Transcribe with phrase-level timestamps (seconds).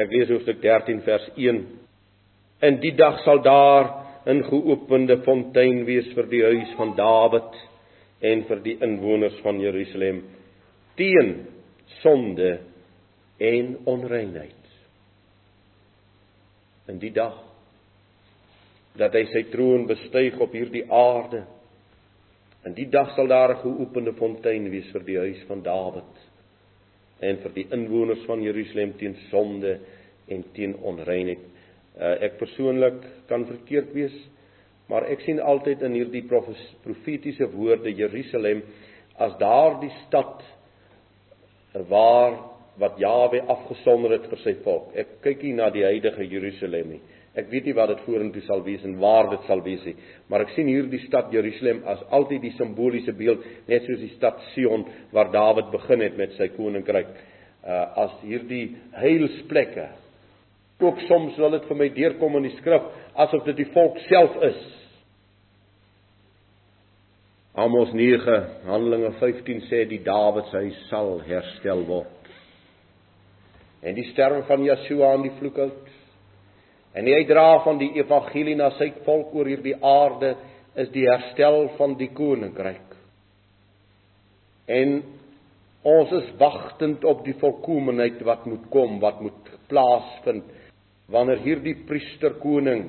[0.00, 1.58] Ek lees hoofstuk 13 vers 1.
[2.64, 3.84] In die dag sal daar
[4.26, 7.52] 'n geopende fontein wees vir die huis van Dawid
[8.20, 10.22] en vir die inwoners van Jerusalem
[10.96, 11.46] teen
[12.00, 12.60] sonde
[13.38, 14.64] en onreinheid.
[16.88, 17.36] In die dag
[18.96, 21.44] dat hy sy troon bestyg op hierdie aarde.
[22.64, 26.29] In die dag sal daar 'n geopende fontein wees vir die huis van Dawid
[27.20, 29.78] en vir die inwoners van Jerusalem teen sonde
[30.30, 31.42] en teen onreinheid.
[32.00, 34.14] Uh, ek persoonlik kan verkeerd wees,
[34.90, 38.62] maar ek sien altyd in hierdie profetiese woorde Jerusalem
[39.20, 40.40] as daardie stad
[41.90, 42.38] waar
[42.80, 44.94] wat Jawe afgesonder het vir sy volk.
[44.96, 47.00] Ek kyk hier na die huidige Jerusalem nie.
[47.38, 49.94] Ek weet nie wat dit vorentoe sal wees en waar dit sal wees nie,
[50.26, 54.40] maar ek sien hierdie stad Jerusalem as altyd die simboliese beeld, net soos die stad
[54.50, 54.82] Sion
[55.14, 57.12] waar Dawid begin het met sy koninkryk,
[57.62, 59.86] uh as hierdie heilsplekke.
[60.80, 62.88] Ook soms wil dit vir my deurkom in die skrif
[63.20, 64.60] asof dit die volk self is.
[67.60, 72.19] Amos 9 Handelinge 15 sê die Dawid se huis sal herstel word.
[73.82, 75.90] En die sterwe van Yeshua aan die vloek uit
[76.96, 80.34] En hy dra van die evangelie na sy volk oor hierdie aarde
[80.80, 82.96] is die herstel van die koninkryk.
[84.70, 85.00] En
[85.86, 90.50] ons is wagtend op die volkomeenheid wat moet kom, wat moet plaasvind
[91.10, 92.84] wanneer hierdie priester koning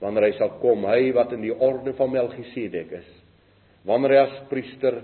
[0.00, 3.08] wanneer hy sal kom, hy wat in die orde van Melchisedek is.
[3.84, 4.94] Wanneer hy as priester,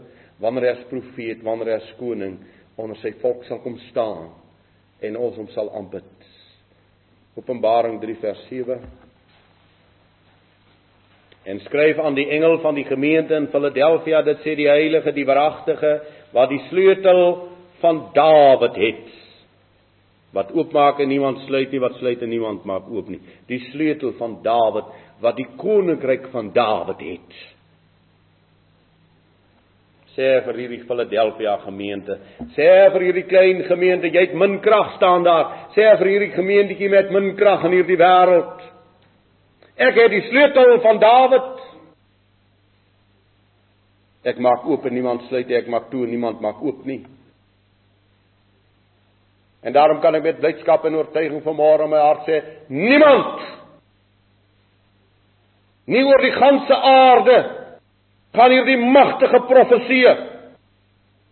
[0.41, 2.39] wanneer hy as profeet, wanneer hy as koning
[2.77, 4.31] onder sy volk sal kom staan
[5.05, 6.29] en ons hom sal aanbid.
[7.37, 8.79] Openbaring 3 vers 7.
[11.47, 15.27] En skryf aan die engel van die gemeente in Philadelphia, dit sê die heilige, die
[15.29, 15.93] waaragtige,
[16.35, 17.23] wat die sleutel
[17.81, 19.05] van Dawid het.
[20.35, 23.21] Wat oopmaak en niemand sluit nie, wat sluit en niemand maak oop nie.
[23.49, 24.91] Die sleutel van Dawid
[25.23, 27.37] wat die koninkryk van Dawid het
[30.17, 32.17] sê vir hierdie Philadelphia gemeente,
[32.57, 35.69] sê vir hierdie klein gemeente, jy het min krag staan daar.
[35.77, 38.65] Sê vir hierdie gemeentjie met min krag in hierdie wêreld.
[39.77, 41.51] Ek het die sleutel van Dawid.
[44.27, 47.03] Ek maak oop en niemand sluit nie, ek maak toe en niemand maak oop nie.
[49.67, 52.41] En daarom kan ek met blydskap en oortuiging vanmôre in my hart sê,
[52.73, 53.45] niemand
[55.93, 57.39] nie oor die ganse aarde
[58.37, 60.17] gaan hierdie magtige profeseë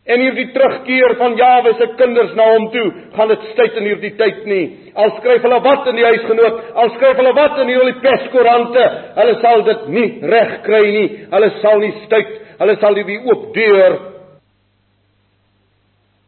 [0.05, 4.11] en hierdie terugkeer van Jawe se kinders na hom toe, gaan dit tyd in hierdie
[4.19, 4.65] tyd nie.
[5.01, 8.85] Al skryf hulle wat in die huisgenoot, al skryf hulle wat in die peskoerante,
[9.17, 11.07] hulle sal dit nie reg kry nie.
[11.33, 13.97] Hulle sal nie tyd, hulle sal nie oop deur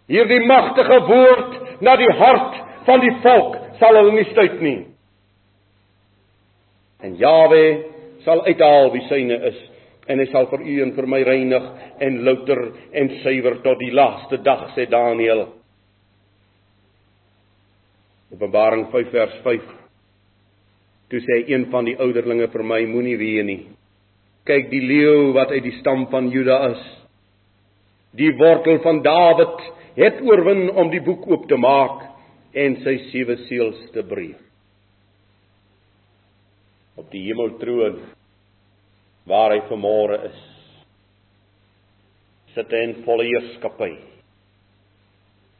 [0.07, 4.79] hierdie magtige woord na die hart van die volk sal hulle nie tyd nie.
[7.05, 7.65] En Jawe
[8.25, 9.59] sal uithaal wie syne is
[10.07, 11.67] en hy sal vir u en vir my reinig
[12.07, 12.61] en louter
[12.93, 15.47] en suiwer tot die laaste dag sê Daniël.
[18.35, 19.67] Openbaring 5 vers 5.
[21.11, 23.63] Toe sê een van die ouderlinge vir my moenie ween nie.
[24.47, 26.83] Kyk die leeu wat uit die stam van Juda is.
[28.17, 29.63] Die wortel van Dawid
[29.99, 32.05] het oorwin om die boek oop te maak
[32.57, 34.39] en sy sewe seels te breek.
[36.97, 37.99] Op die hemeltroon
[39.27, 40.43] waar hy vermore is.
[42.55, 43.93] Sit hy in volle heerskappy.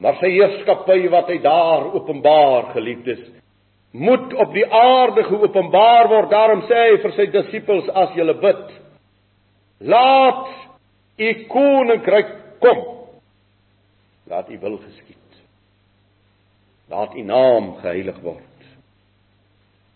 [0.03, 3.23] Maar sy heerskappy wat hy daar openbaar, geliefdes,
[3.97, 6.31] moet op die aarde geopenbaar word.
[6.31, 8.65] Daarom sê hy vir sy disippels as julle bid,
[9.89, 10.47] laat
[11.17, 12.33] u koninkryk
[12.63, 12.83] kom.
[14.31, 15.41] Laat u wil geskied.
[16.93, 18.43] Laat u naam geheilig word.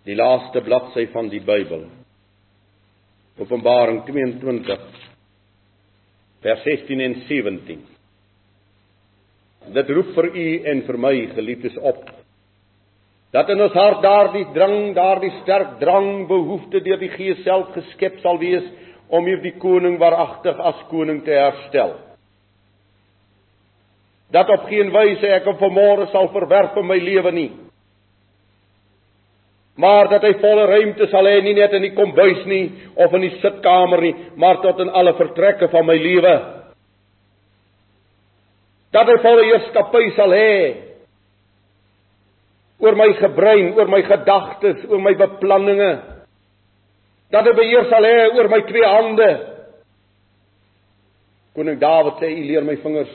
[0.09, 1.85] Die laaste bladsy van die Bybel
[3.41, 4.79] Openbaring 22
[6.45, 7.79] vers 16 en 17.
[9.77, 12.03] Dit roep vir u en vir my geliefdes op
[13.31, 18.19] dat in ons hart daardie drang, daardie sterk drang behoefte deur die Gees self geskep
[18.25, 18.67] sal wees
[19.09, 21.95] om hierdie koning waaragtig as koning te herstel.
[24.35, 27.51] Dat op geen wyse ek hom vanmôre sal verwerp in my lewe nie
[29.81, 32.67] maar dat hy volle ruimte sal hê nie net in die kombuis nie
[33.01, 36.35] of in die sitkamer nie, maar tot in alle vertrekke van my lewe.
[38.93, 40.53] Dat hy volle heerskappy sal hê
[42.81, 45.91] oor my gebrein, oor my gedagtes, oor my beplanninge.
[47.33, 49.33] Dat hy beheer sal hê oor my twee hande.
[51.57, 53.13] Koning Dawid sê, "U leer my vingers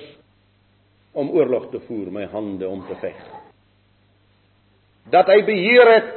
[1.13, 3.35] om oorlog te voer, my hande om te veg."
[5.13, 6.13] dat hy beheer het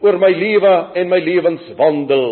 [0.00, 2.30] oor my lewe en my lewenswandel.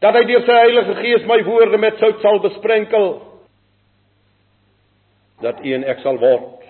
[0.00, 3.10] Dat hy deur sy Heilige Gees my woorde met sout sal besprenkel.
[5.40, 6.66] Dat u en ek sal word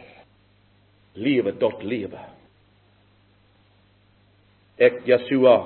[1.18, 2.18] lewe tot lewe.
[4.80, 5.56] Ek Yeshua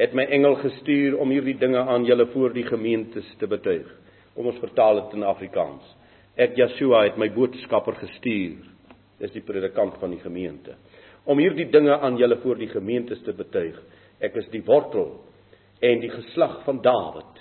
[0.00, 3.86] het my engel gestuur om hierdie dinge aan julle voor die gemeentes te betuig.
[4.34, 5.84] Kom ons vertaal dit in Afrikaans.
[6.34, 8.64] Ek Yeshua het my boodskapper gestuur.
[9.20, 10.74] Dis die predikant van die gemeente
[11.24, 13.76] om hierdie dinge aan julle voor die gemeentes te betuig.
[14.20, 15.16] Ek is die wortel
[15.84, 17.40] en die geslag van Dawid.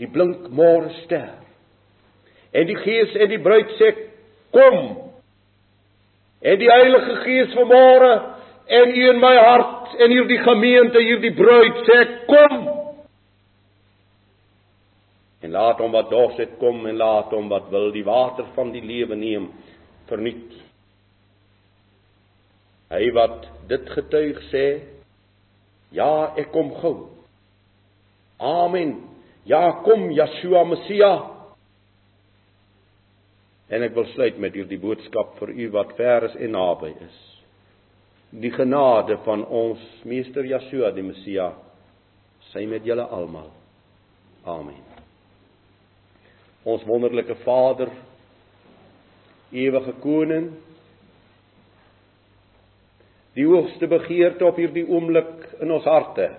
[0.00, 1.38] Die blink môre ster.
[2.52, 3.92] En die Gees en die bruid sê
[4.54, 4.80] kom.
[6.40, 8.12] En die Heilige Gees vanmôre
[8.80, 11.98] en u in my hart en hierdie gemeente, hierdie bruid sê
[12.30, 12.56] kom.
[15.40, 18.72] En laat hom wat dors het kom en laat hom wat wil die water van
[18.74, 19.48] die lewe neem
[20.10, 20.52] verniet.
[22.90, 24.64] Hy wat dit getuig sê,
[25.94, 26.96] ja, ek kom gou.
[28.42, 28.96] Amen.
[29.46, 31.12] Ja, kom Yeshua Messia.
[33.70, 37.18] En ek wil sluit met hierdie boodskap vir u wat ver is en naby is.
[38.30, 41.52] Die genade van ons meester Yeshua die Messia
[42.50, 43.50] sy met julle almal.
[44.48, 44.82] Amen.
[46.66, 47.92] Ons wonderlike Vader,
[49.54, 50.50] ewige koning,
[53.38, 56.32] die hoogste begeerte op hierdie oomblik in ons harte.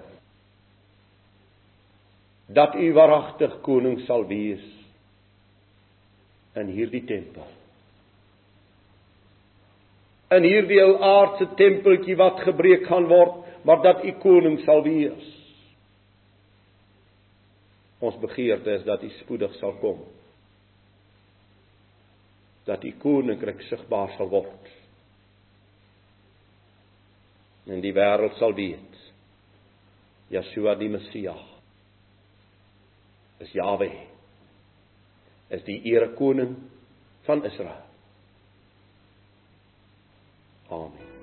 [2.51, 4.63] Dat u waaragtig koning sal wees
[6.59, 7.47] in hierdie tempel.
[10.35, 15.27] In hierdie ou aardse tempeltjie wat gebreek gaan word maar dat u koning sal wees.
[18.01, 19.99] Ons begeerte is dat u spoedig sal kom.
[22.65, 24.81] Dat u koninkryk sigbaar sal word
[27.68, 29.00] en die wêreld sal weet
[30.31, 31.48] Yeshua die Messias
[33.42, 33.92] is Jahwe
[35.52, 36.56] is die erekoning
[37.28, 37.84] van Israel.
[40.72, 41.20] Amen.